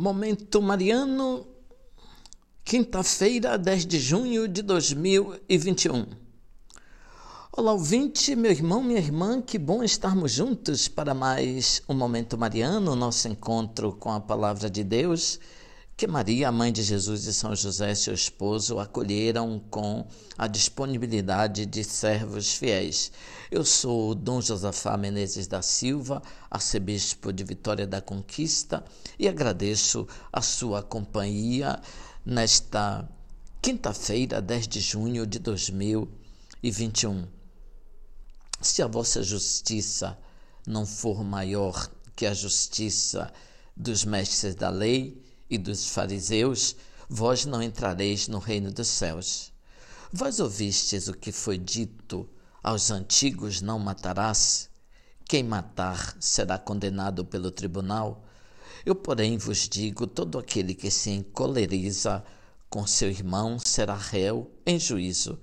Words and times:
Momento 0.00 0.62
Mariano, 0.62 1.44
quinta-feira, 2.64 3.58
10 3.58 3.84
de 3.84 3.98
junho 3.98 4.46
de 4.46 4.62
2021. 4.62 6.06
Olá, 7.50 7.72
ouvinte, 7.72 8.36
meu 8.36 8.52
irmão, 8.52 8.80
minha 8.80 9.00
irmã, 9.00 9.42
que 9.42 9.58
bom 9.58 9.82
estarmos 9.82 10.30
juntos 10.30 10.86
para 10.86 11.14
mais 11.14 11.82
um 11.88 11.94
Momento 11.94 12.38
Mariano, 12.38 12.94
nosso 12.94 13.26
encontro 13.26 13.92
com 13.92 14.12
a 14.12 14.20
Palavra 14.20 14.70
de 14.70 14.84
Deus 14.84 15.40
que 15.98 16.06
Maria, 16.06 16.52
mãe 16.52 16.72
de 16.72 16.80
Jesus 16.84 17.24
e 17.24 17.34
São 17.34 17.56
José, 17.56 17.92
seu 17.92 18.14
esposo, 18.14 18.78
acolheram 18.78 19.60
com 19.68 20.06
a 20.38 20.46
disponibilidade 20.46 21.66
de 21.66 21.82
servos 21.82 22.54
fiéis. 22.54 23.10
Eu 23.50 23.64
sou 23.64 24.14
Dom 24.14 24.40
Josafá 24.40 24.96
Menezes 24.96 25.48
da 25.48 25.60
Silva, 25.60 26.22
arcebispo 26.48 27.32
de 27.32 27.42
Vitória 27.42 27.84
da 27.84 28.00
Conquista, 28.00 28.84
e 29.18 29.26
agradeço 29.26 30.06
a 30.32 30.40
sua 30.40 30.84
companhia 30.84 31.80
nesta 32.24 33.08
quinta-feira, 33.60 34.40
10 34.40 34.68
de 34.68 34.78
junho 34.78 35.26
de 35.26 35.40
2021. 35.40 37.26
Se 38.60 38.82
a 38.82 38.86
vossa 38.86 39.20
justiça 39.20 40.16
não 40.64 40.86
for 40.86 41.24
maior 41.24 41.90
que 42.14 42.24
a 42.24 42.32
justiça 42.32 43.32
dos 43.76 44.04
mestres 44.04 44.54
da 44.54 44.70
lei, 44.70 45.26
e 45.48 45.56
dos 45.56 45.88
fariseus, 45.88 46.76
vós 47.08 47.44
não 47.44 47.62
entrareis 47.62 48.28
no 48.28 48.38
reino 48.38 48.70
dos 48.70 48.88
céus. 48.88 49.52
Vós 50.12 50.40
ouvistes 50.40 51.08
o 51.08 51.14
que 51.14 51.32
foi 51.32 51.58
dito 51.58 52.28
aos 52.62 52.90
antigos: 52.90 53.60
não 53.60 53.78
matarás? 53.78 54.68
Quem 55.26 55.42
matar 55.42 56.16
será 56.18 56.58
condenado 56.58 57.24
pelo 57.24 57.50
tribunal. 57.50 58.24
Eu, 58.84 58.94
porém, 58.94 59.36
vos 59.36 59.68
digo: 59.68 60.06
todo 60.06 60.38
aquele 60.38 60.74
que 60.74 60.90
se 60.90 61.10
encoleriza 61.10 62.24
com 62.70 62.86
seu 62.86 63.10
irmão 63.10 63.58
será 63.64 63.94
réu 63.94 64.50
em 64.66 64.78
juízo. 64.78 65.38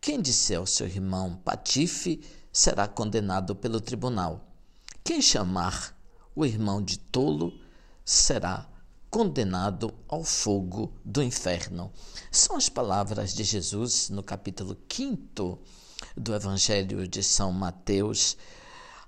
Quem 0.00 0.20
disser 0.20 0.58
ao 0.58 0.66
seu 0.66 0.86
irmão 0.86 1.36
patife 1.36 2.20
será 2.52 2.86
condenado 2.86 3.54
pelo 3.54 3.80
tribunal. 3.80 4.44
Quem 5.04 5.22
chamar 5.22 5.96
o 6.34 6.44
irmão 6.44 6.82
de 6.82 6.98
tolo 6.98 7.52
será 8.04 8.68
condenado 9.10 9.92
ao 10.06 10.22
fogo 10.22 10.92
do 11.04 11.22
inferno. 11.22 11.90
São 12.30 12.56
as 12.56 12.68
palavras 12.68 13.34
de 13.34 13.42
Jesus 13.42 14.10
no 14.10 14.22
capítulo 14.22 14.76
5 14.90 15.58
do 16.16 16.34
Evangelho 16.34 17.08
de 17.08 17.22
São 17.22 17.50
Mateus. 17.50 18.36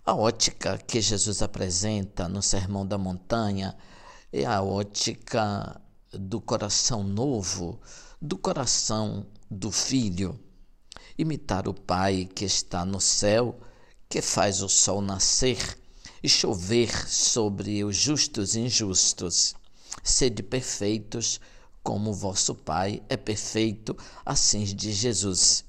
A 0.04 0.14
ótica 0.14 0.78
que 0.78 1.00
Jesus 1.00 1.42
apresenta 1.42 2.28
no 2.28 2.42
Sermão 2.42 2.86
da 2.86 2.96
Montanha 2.96 3.76
é 4.32 4.46
a 4.46 4.62
ótica 4.62 5.80
do 6.12 6.40
coração 6.40 7.02
novo, 7.02 7.78
do 8.20 8.38
coração 8.38 9.26
do 9.50 9.70
filho. 9.70 10.40
Imitar 11.18 11.68
o 11.68 11.74
Pai 11.74 12.28
que 12.34 12.46
está 12.46 12.84
no 12.84 13.00
céu, 13.00 13.60
que 14.08 14.22
faz 14.22 14.62
o 14.62 14.68
sol 14.68 15.02
nascer 15.02 15.78
e 16.22 16.28
chover 16.28 16.90
sobre 17.08 17.84
os 17.84 17.96
justos 17.96 18.54
e 18.54 18.60
injustos. 18.60 19.54
Sede 20.02 20.42
perfeitos, 20.42 21.40
como 21.82 22.12
vosso 22.12 22.54
Pai 22.54 23.02
é 23.08 23.16
perfeito, 23.16 23.96
assim 24.24 24.64
diz 24.64 24.96
Jesus. 24.96 25.64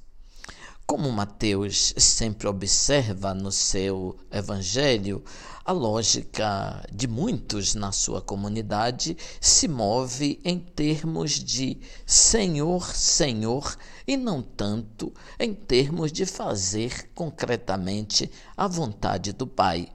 Como 0.86 1.10
Mateus 1.10 1.94
sempre 1.98 2.48
observa 2.50 3.34
no 3.34 3.52
seu 3.52 4.18
evangelho, 4.30 5.24
a 5.64 5.72
lógica 5.72 6.86
de 6.92 7.08
muitos 7.08 7.76
na 7.76 7.94
sua 7.94 8.22
comunidade 8.22 9.16
se 9.40 9.70
move 9.70 10.42
em 10.44 10.60
termos 10.60 11.32
de 11.32 11.80
Senhor, 12.06 12.94
Senhor, 12.94 13.78
e 14.06 14.18
não 14.18 14.42
tanto 14.42 15.14
em 15.40 15.54
termos 15.54 16.12
de 16.12 16.26
fazer 16.26 17.10
concretamente 17.16 18.30
a 18.58 18.68
vontade 18.68 19.32
do 19.32 19.48
Pai. 19.48 19.94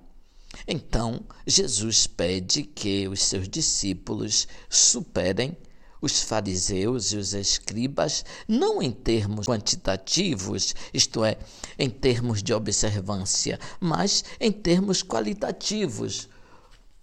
Então, 0.66 1.24
Jesus 1.46 2.06
pede 2.06 2.62
que 2.62 3.08
os 3.08 3.22
seus 3.22 3.48
discípulos 3.48 4.46
superem 4.68 5.56
os 6.00 6.22
fariseus 6.22 7.12
e 7.12 7.16
os 7.16 7.34
escribas, 7.34 8.24
não 8.46 8.82
em 8.82 8.92
termos 8.92 9.46
quantitativos, 9.46 10.74
isto 10.92 11.24
é, 11.24 11.38
em 11.78 11.88
termos 11.88 12.42
de 12.42 12.52
observância, 12.52 13.58
mas 13.80 14.24
em 14.38 14.52
termos 14.52 15.02
qualitativos. 15.02 16.28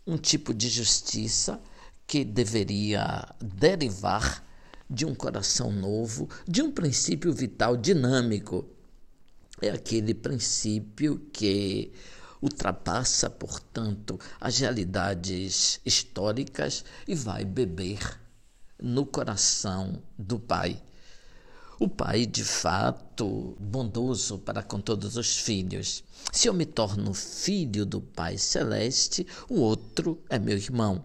Um 0.05 0.17
tipo 0.17 0.53
de 0.53 0.69
justiça 0.69 1.61
que 2.05 2.23
deveria 2.23 3.25
derivar 3.41 4.45
de 4.89 5.05
um 5.05 5.15
coração 5.15 5.71
novo, 5.71 6.29
de 6.47 6.61
um 6.61 6.71
princípio 6.71 7.33
vital 7.33 7.75
dinâmico. 7.75 8.65
É 9.61 9.69
aquele 9.69 10.13
princípio 10.13 11.19
que 11.31 11.93
ultrapassa, 12.43 13.29
portanto, 13.29 14.19
as 14.39 14.59
realidades 14.59 15.79
históricas 15.85 16.83
e 17.07 17.15
vai 17.15 17.45
beber 17.45 18.19
no 18.81 19.05
coração 19.05 20.03
do 20.17 20.37
Pai. 20.37 20.81
O 21.79 21.87
Pai, 21.87 22.25
de 22.25 22.43
fato, 22.43 23.55
bondoso 23.59 24.37
para 24.39 24.61
com 24.61 24.81
todos 24.81 25.15
os 25.15 25.37
filhos. 25.37 26.03
Se 26.33 26.49
eu 26.49 26.53
me 26.53 26.65
torno 26.65 27.13
filho 27.13 27.85
do 27.85 28.01
Pai 28.01 28.37
Celeste, 28.37 29.25
o 29.47 29.61
outro 29.61 30.21
é 30.29 30.37
meu 30.37 30.57
irmão. 30.57 31.03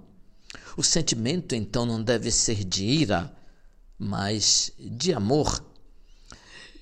O 0.77 0.83
sentimento, 0.83 1.55
então, 1.55 1.87
não 1.87 2.03
deve 2.03 2.33
ser 2.33 2.65
de 2.65 2.85
ira, 2.85 3.33
mas 3.97 4.73
de 4.79 5.13
amor. 5.13 5.65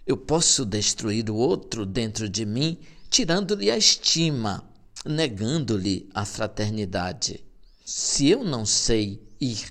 Eu 0.06 0.17
posso 0.17 0.65
destruir 0.65 1.28
o 1.31 1.34
outro 1.34 1.84
dentro 1.84 2.28
de 2.28 2.47
mim 2.47 2.78
tirando-lhe 3.16 3.71
a 3.71 3.78
estima, 3.78 4.62
negando-lhe 5.03 6.06
a 6.12 6.27
fraternidade. 6.27 7.43
Se 7.82 8.28
eu 8.28 8.44
não 8.44 8.66
sei 8.66 9.27
ir 9.41 9.71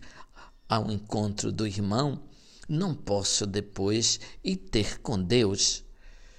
ao 0.67 0.91
encontro 0.91 1.51
do 1.51 1.67
irmão, 1.67 2.23
não 2.67 2.95
posso 2.95 3.45
depois 3.45 4.19
ir 4.43 4.55
ter 4.55 4.99
com 4.99 5.21
Deus. 5.21 5.83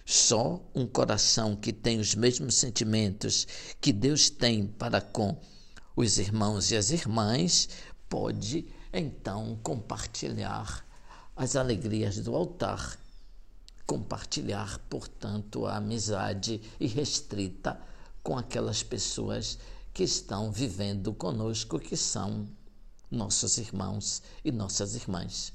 Só 0.04 0.60
um 0.74 0.84
coração 0.84 1.54
que 1.54 1.72
tem 1.72 2.00
os 2.00 2.16
mesmos 2.16 2.56
sentimentos 2.56 3.46
que 3.80 3.92
Deus 3.92 4.28
tem 4.28 4.66
para 4.66 5.00
com 5.00 5.40
os 5.94 6.18
irmãos 6.18 6.72
e 6.72 6.76
as 6.76 6.90
irmãs 6.90 7.68
pode 8.08 8.66
então 8.92 9.56
compartilhar 9.62 10.84
as 11.36 11.54
alegrias 11.54 12.18
do 12.18 12.34
altar 12.34 12.98
compartilhar, 13.86 14.78
portanto, 14.90 15.64
a 15.64 15.76
amizade 15.76 16.60
irrestrita 16.80 17.80
com 18.22 18.36
aquelas 18.36 18.82
pessoas 18.82 19.58
que 19.94 20.02
estão 20.02 20.50
vivendo 20.50 21.14
conosco, 21.14 21.78
que 21.78 21.96
são 21.96 22.46
nossos 23.10 23.56
irmãos 23.58 24.22
e 24.44 24.50
nossas 24.50 24.94
irmãs. 24.94 25.52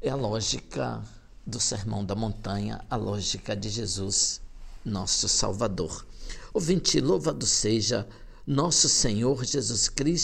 É 0.00 0.10
a 0.10 0.16
lógica 0.16 1.02
do 1.46 1.60
Sermão 1.60 2.04
da 2.04 2.14
Montanha, 2.14 2.84
a 2.88 2.96
lógica 2.96 3.56
de 3.56 3.68
Jesus, 3.68 4.40
nosso 4.84 5.28
Salvador. 5.28 6.06
Ouvinte, 6.54 7.00
louvado 7.00 7.44
seja 7.44 8.06
nosso 8.46 8.88
Senhor 8.88 9.44
Jesus 9.44 9.88
Cristo 9.88 10.16